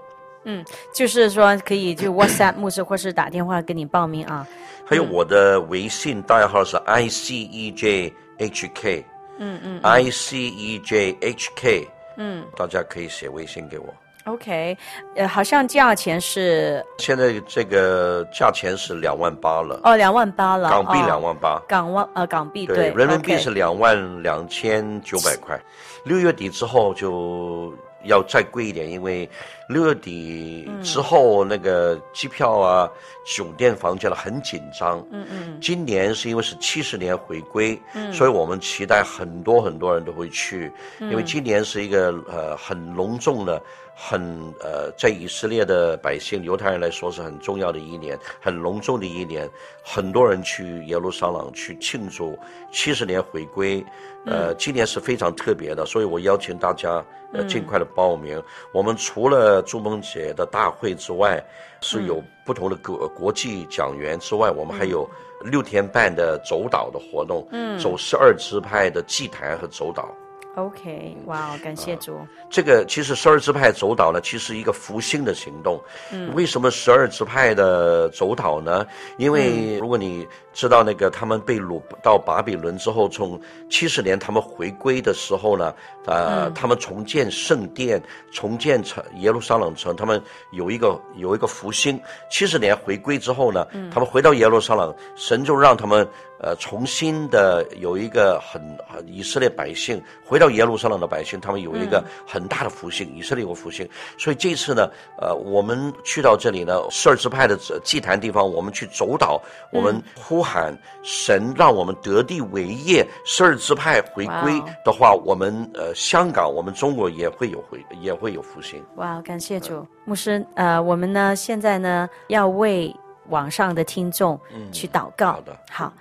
[0.45, 4.47] 嗯，就是说可以就 WhatsApp 牧师或是打电话给你报名啊。
[4.85, 9.05] 还有我的微信代号是 I C E J H K。
[9.39, 9.79] 嗯嗯。
[9.81, 11.87] I C E J H K。
[12.17, 13.93] 嗯，大家可以写微信给我。
[14.25, 14.75] OK，
[15.15, 19.81] 呃，好像价钱是现在这个价钱是两万八了。
[19.83, 25.59] 哦，两万八了，港币两万八，港万呃港币对，人民币是两万两千九百块。
[26.05, 27.71] 六月底之后就
[28.05, 29.29] 要再贵一点，因为
[29.67, 32.89] 六月底之后，那个机票啊、
[33.25, 35.05] 酒店房价呢很紧张。
[35.11, 35.57] 嗯嗯。
[35.61, 43.61] 今年是因为是七十年回归，嗯，所以我们期待很多很多人都会去，因为今年是一个呃很隆重的。
[43.97, 44.21] 很
[44.59, 49.49] 呃，在以色列的百姓、犹太人来说是很重要的一年，很隆重的一年，
[49.81, 52.37] 很多人去耶路撒冷去庆祝
[52.73, 53.83] 七十年回归，
[54.25, 58.41] 呃，今年是非常特别的，所以我邀请大家呃尽快的报名。
[58.73, 61.41] 我们除了祝棚节的大会之外，
[61.79, 70.13] 是有不同的国国际讲员之外，我们还有六天半的走岛的活动，嗯，走十二支派的祭坛和走岛。
[70.55, 72.13] OK，哇、wow，感谢主。
[72.15, 75.77] 呃、这个其实十二支派走岛呢，其实一个复兴的行动。
[76.11, 78.85] 嗯，为什么十二支派的走岛呢？
[79.17, 83.39] 因为如果你知道那个他们被掳到巴比伦之后，从
[83.69, 85.73] 七十年他们回归的时候呢，
[86.05, 88.01] 呃，嗯、他们重建圣殿，
[88.31, 91.99] 重建城耶路撒冷城，他们有一个有一个复兴。
[92.31, 96.07] 七十年回归之后呢，嗯、他们回到耶路撒冷，神就让他们。
[96.37, 103.87] 呃，重新的有一个很很以色列百姓回到耶路撒冷的百姓，他们有一个很大的复兴，以色列有复兴。
[104.17, 113.05] 所以这次呢，呃，我们去到这里呢，十二支派的祭坛地方，我们去走岛，我们呼喊神让我们得地为业。
[113.25, 118.83] 十二支派回归的话，我们呃香港，我们中国也会有回也会有复兴。
[118.97, 122.93] 哇，感谢主，牧师，呃，我们呢现在呢要为
[123.29, 124.39] 网上的听众
[124.71, 125.33] 去祷告。
[125.33, 125.93] 好的，好。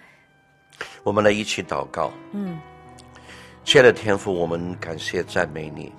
[1.04, 2.10] 我们来一起祷告。
[2.32, 2.58] 嗯，
[3.62, 5.92] 亲爱的天父，我们感谢赞美你。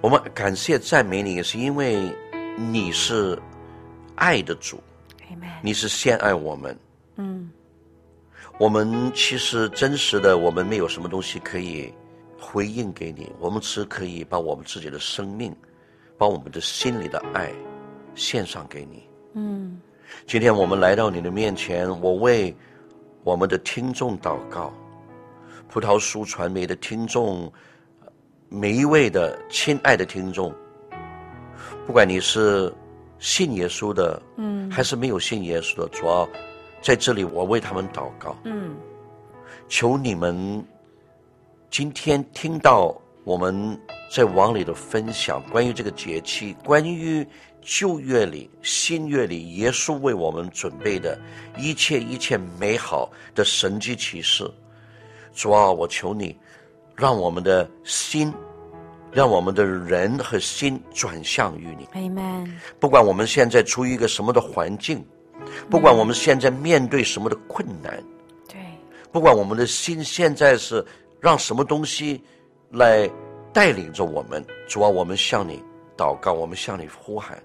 [0.00, 2.12] 我们感谢赞美你，也是因为
[2.56, 3.40] 你是
[4.16, 4.82] 爱的主。
[5.62, 6.76] 你是先爱我们。
[7.16, 7.48] 嗯，
[8.58, 11.94] 我们其实真实的，我们没有什么东西可以
[12.36, 15.54] 回应给你，我们只可以把我们自己的生命，
[16.18, 17.52] 把我们的心里的爱
[18.16, 19.08] 献上给你。
[19.34, 19.80] 嗯，
[20.26, 22.52] 今天我们来到你的面前，我为。
[23.24, 24.70] 我们的听众祷告，
[25.66, 27.50] 葡萄书传媒的听众，
[28.50, 30.54] 每一位的亲爱的听众，
[31.86, 32.70] 不管你是
[33.18, 36.28] 信耶稣的，嗯，还是没有信耶稣的，主要
[36.82, 38.76] 在这里我为他们祷告，嗯，
[39.68, 40.62] 求你们
[41.70, 42.94] 今天听到
[43.24, 43.80] 我们
[44.12, 47.26] 在网里的分享，关于这个节气，关于。
[47.64, 51.18] 旧约里、新约里，耶稣为我们准备的
[51.56, 54.48] 一切一切美好的神迹奇事，
[55.32, 56.36] 主啊，我求你，
[56.94, 58.32] 让我们的心，
[59.10, 61.86] 让我们的人和心转向于你。
[61.94, 62.52] Amen。
[62.78, 65.02] 不管我们现在处于一个什么的环境，
[65.70, 68.02] 不管我们现在面对什么的困难，
[68.46, 68.58] 对，
[69.10, 70.84] 不管我们的心现在是
[71.18, 72.22] 让什么东西
[72.70, 73.10] 来
[73.54, 75.62] 带领着我们，主啊，我们向你
[75.96, 77.42] 祷告，我们向你呼喊。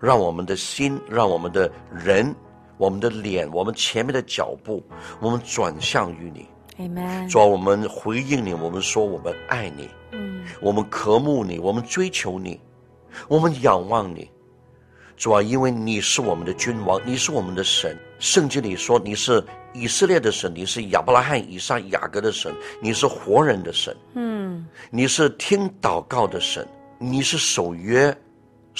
[0.00, 2.34] 让我们的心，让我们的人，
[2.78, 4.82] 我们的脸，我们前面的脚步，
[5.20, 6.48] 我们转向于你。
[6.78, 7.28] Amen。
[7.28, 9.88] 主啊，我们回应你，我们说我们爱你。
[10.12, 10.42] 嗯。
[10.62, 12.58] 我们渴慕你，我们追求你，
[13.28, 14.30] 我们仰望你。
[15.18, 17.94] 主啊，因为你是我们的君王，你是我们的神。
[18.18, 19.44] 圣经里说你是
[19.74, 23.94] 以色列的神，你是亚伯拉罕、以撒、雅各的神，你是活人的神。
[24.14, 24.66] 嗯。
[24.88, 26.66] 你是听祷告的神，
[26.98, 28.16] 你是守约。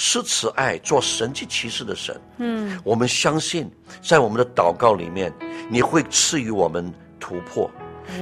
[0.03, 3.71] 施慈爱、做神迹奇事的神，嗯，我们相信，
[4.01, 5.31] 在我们的祷告里面，
[5.69, 7.69] 你会赐予我们突破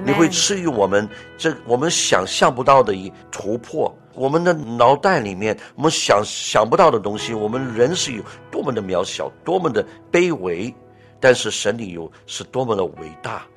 [0.04, 1.08] 你会赐予我们
[1.38, 3.98] 这我们想象不到的一突破。
[4.14, 8.22] 我们的脑袋里面，我们想想不到的东西，我们人是有
[8.52, 10.76] 多么的渺小，多么的卑微，
[11.18, 13.48] 但是神里有是多么的伟大，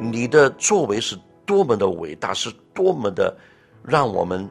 [0.00, 1.14] 你的作为是
[1.44, 3.36] 多么的伟大，是多么的
[3.84, 4.48] 让我们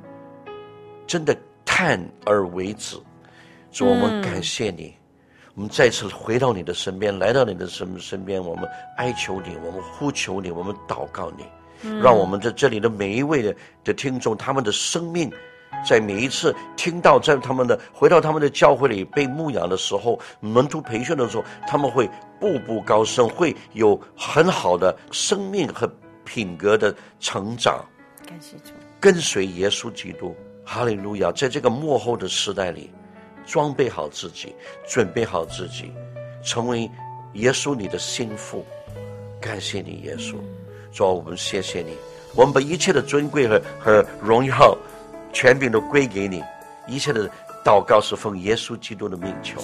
[1.08, 1.36] 真的。
[1.68, 2.96] 叹而为止，
[3.76, 8.64] 主，我们感谢你，嗯，我们再次回到你的身边，来到你的身身边，我们
[8.96, 11.44] 哀求你，我们呼求你，我们祷告你，
[11.82, 13.54] 嗯，让我们在这里的每一位的
[13.84, 15.30] 的听众，他们的生命，
[15.86, 22.10] 在每一次听到在他们的回到他们的教会里被牧养的时候，门徒培训的时候，他们会
[22.40, 25.86] 步步高升，会有很好的生命和
[26.24, 27.84] 品格的成长。
[28.26, 28.72] 感谢主，
[29.02, 30.34] 跟随耶稣基督。
[30.68, 31.32] 哈利路亚！
[31.32, 32.90] 在这个幕后的时代里，
[33.46, 34.56] 装备好自己，
[34.88, 35.92] 准备好自己，
[36.44, 36.90] 成为
[37.34, 38.66] 耶稣你的心腹。
[39.40, 40.36] 感谢你，耶稣，
[40.92, 41.94] 主啊，我们谢谢你，
[42.36, 44.76] 我们把一切的尊贵和和荣耀、
[45.32, 46.44] 权柄都归给你，
[46.88, 47.30] 一切的
[47.64, 49.62] 祷告是奉耶稣基督的命求。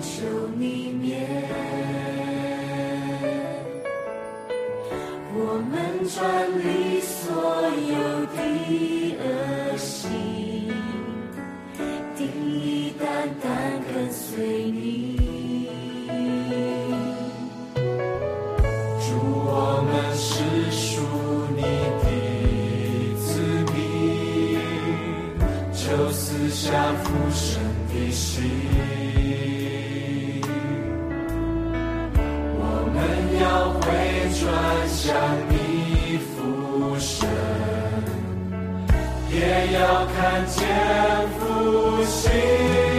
[0.00, 0.92] 求你
[5.54, 5.70] 我们
[6.08, 6.18] 转
[6.58, 7.94] 离所有
[8.34, 8.38] 的
[9.20, 10.10] 恶行，
[12.16, 12.26] 定
[12.58, 13.06] 义单
[13.40, 13.50] 单
[13.86, 15.70] 跟随你。
[18.98, 19.14] 主，
[19.46, 20.42] 我们是
[20.72, 21.06] 属
[21.54, 21.62] 你
[22.02, 22.04] 的
[23.14, 23.38] 子
[23.72, 23.78] 民，
[25.72, 26.66] 就赐下
[27.04, 28.42] 复生的心。
[32.58, 32.60] 我
[32.92, 32.98] 们
[33.40, 33.44] 要
[34.44, 34.52] 转
[34.86, 35.16] 向
[35.48, 37.26] 你俯身，
[39.30, 40.60] 也要看见
[41.38, 42.93] 复兴。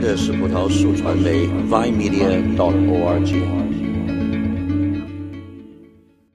[0.00, 3.59] 这是葡萄树传媒 vine media dot org。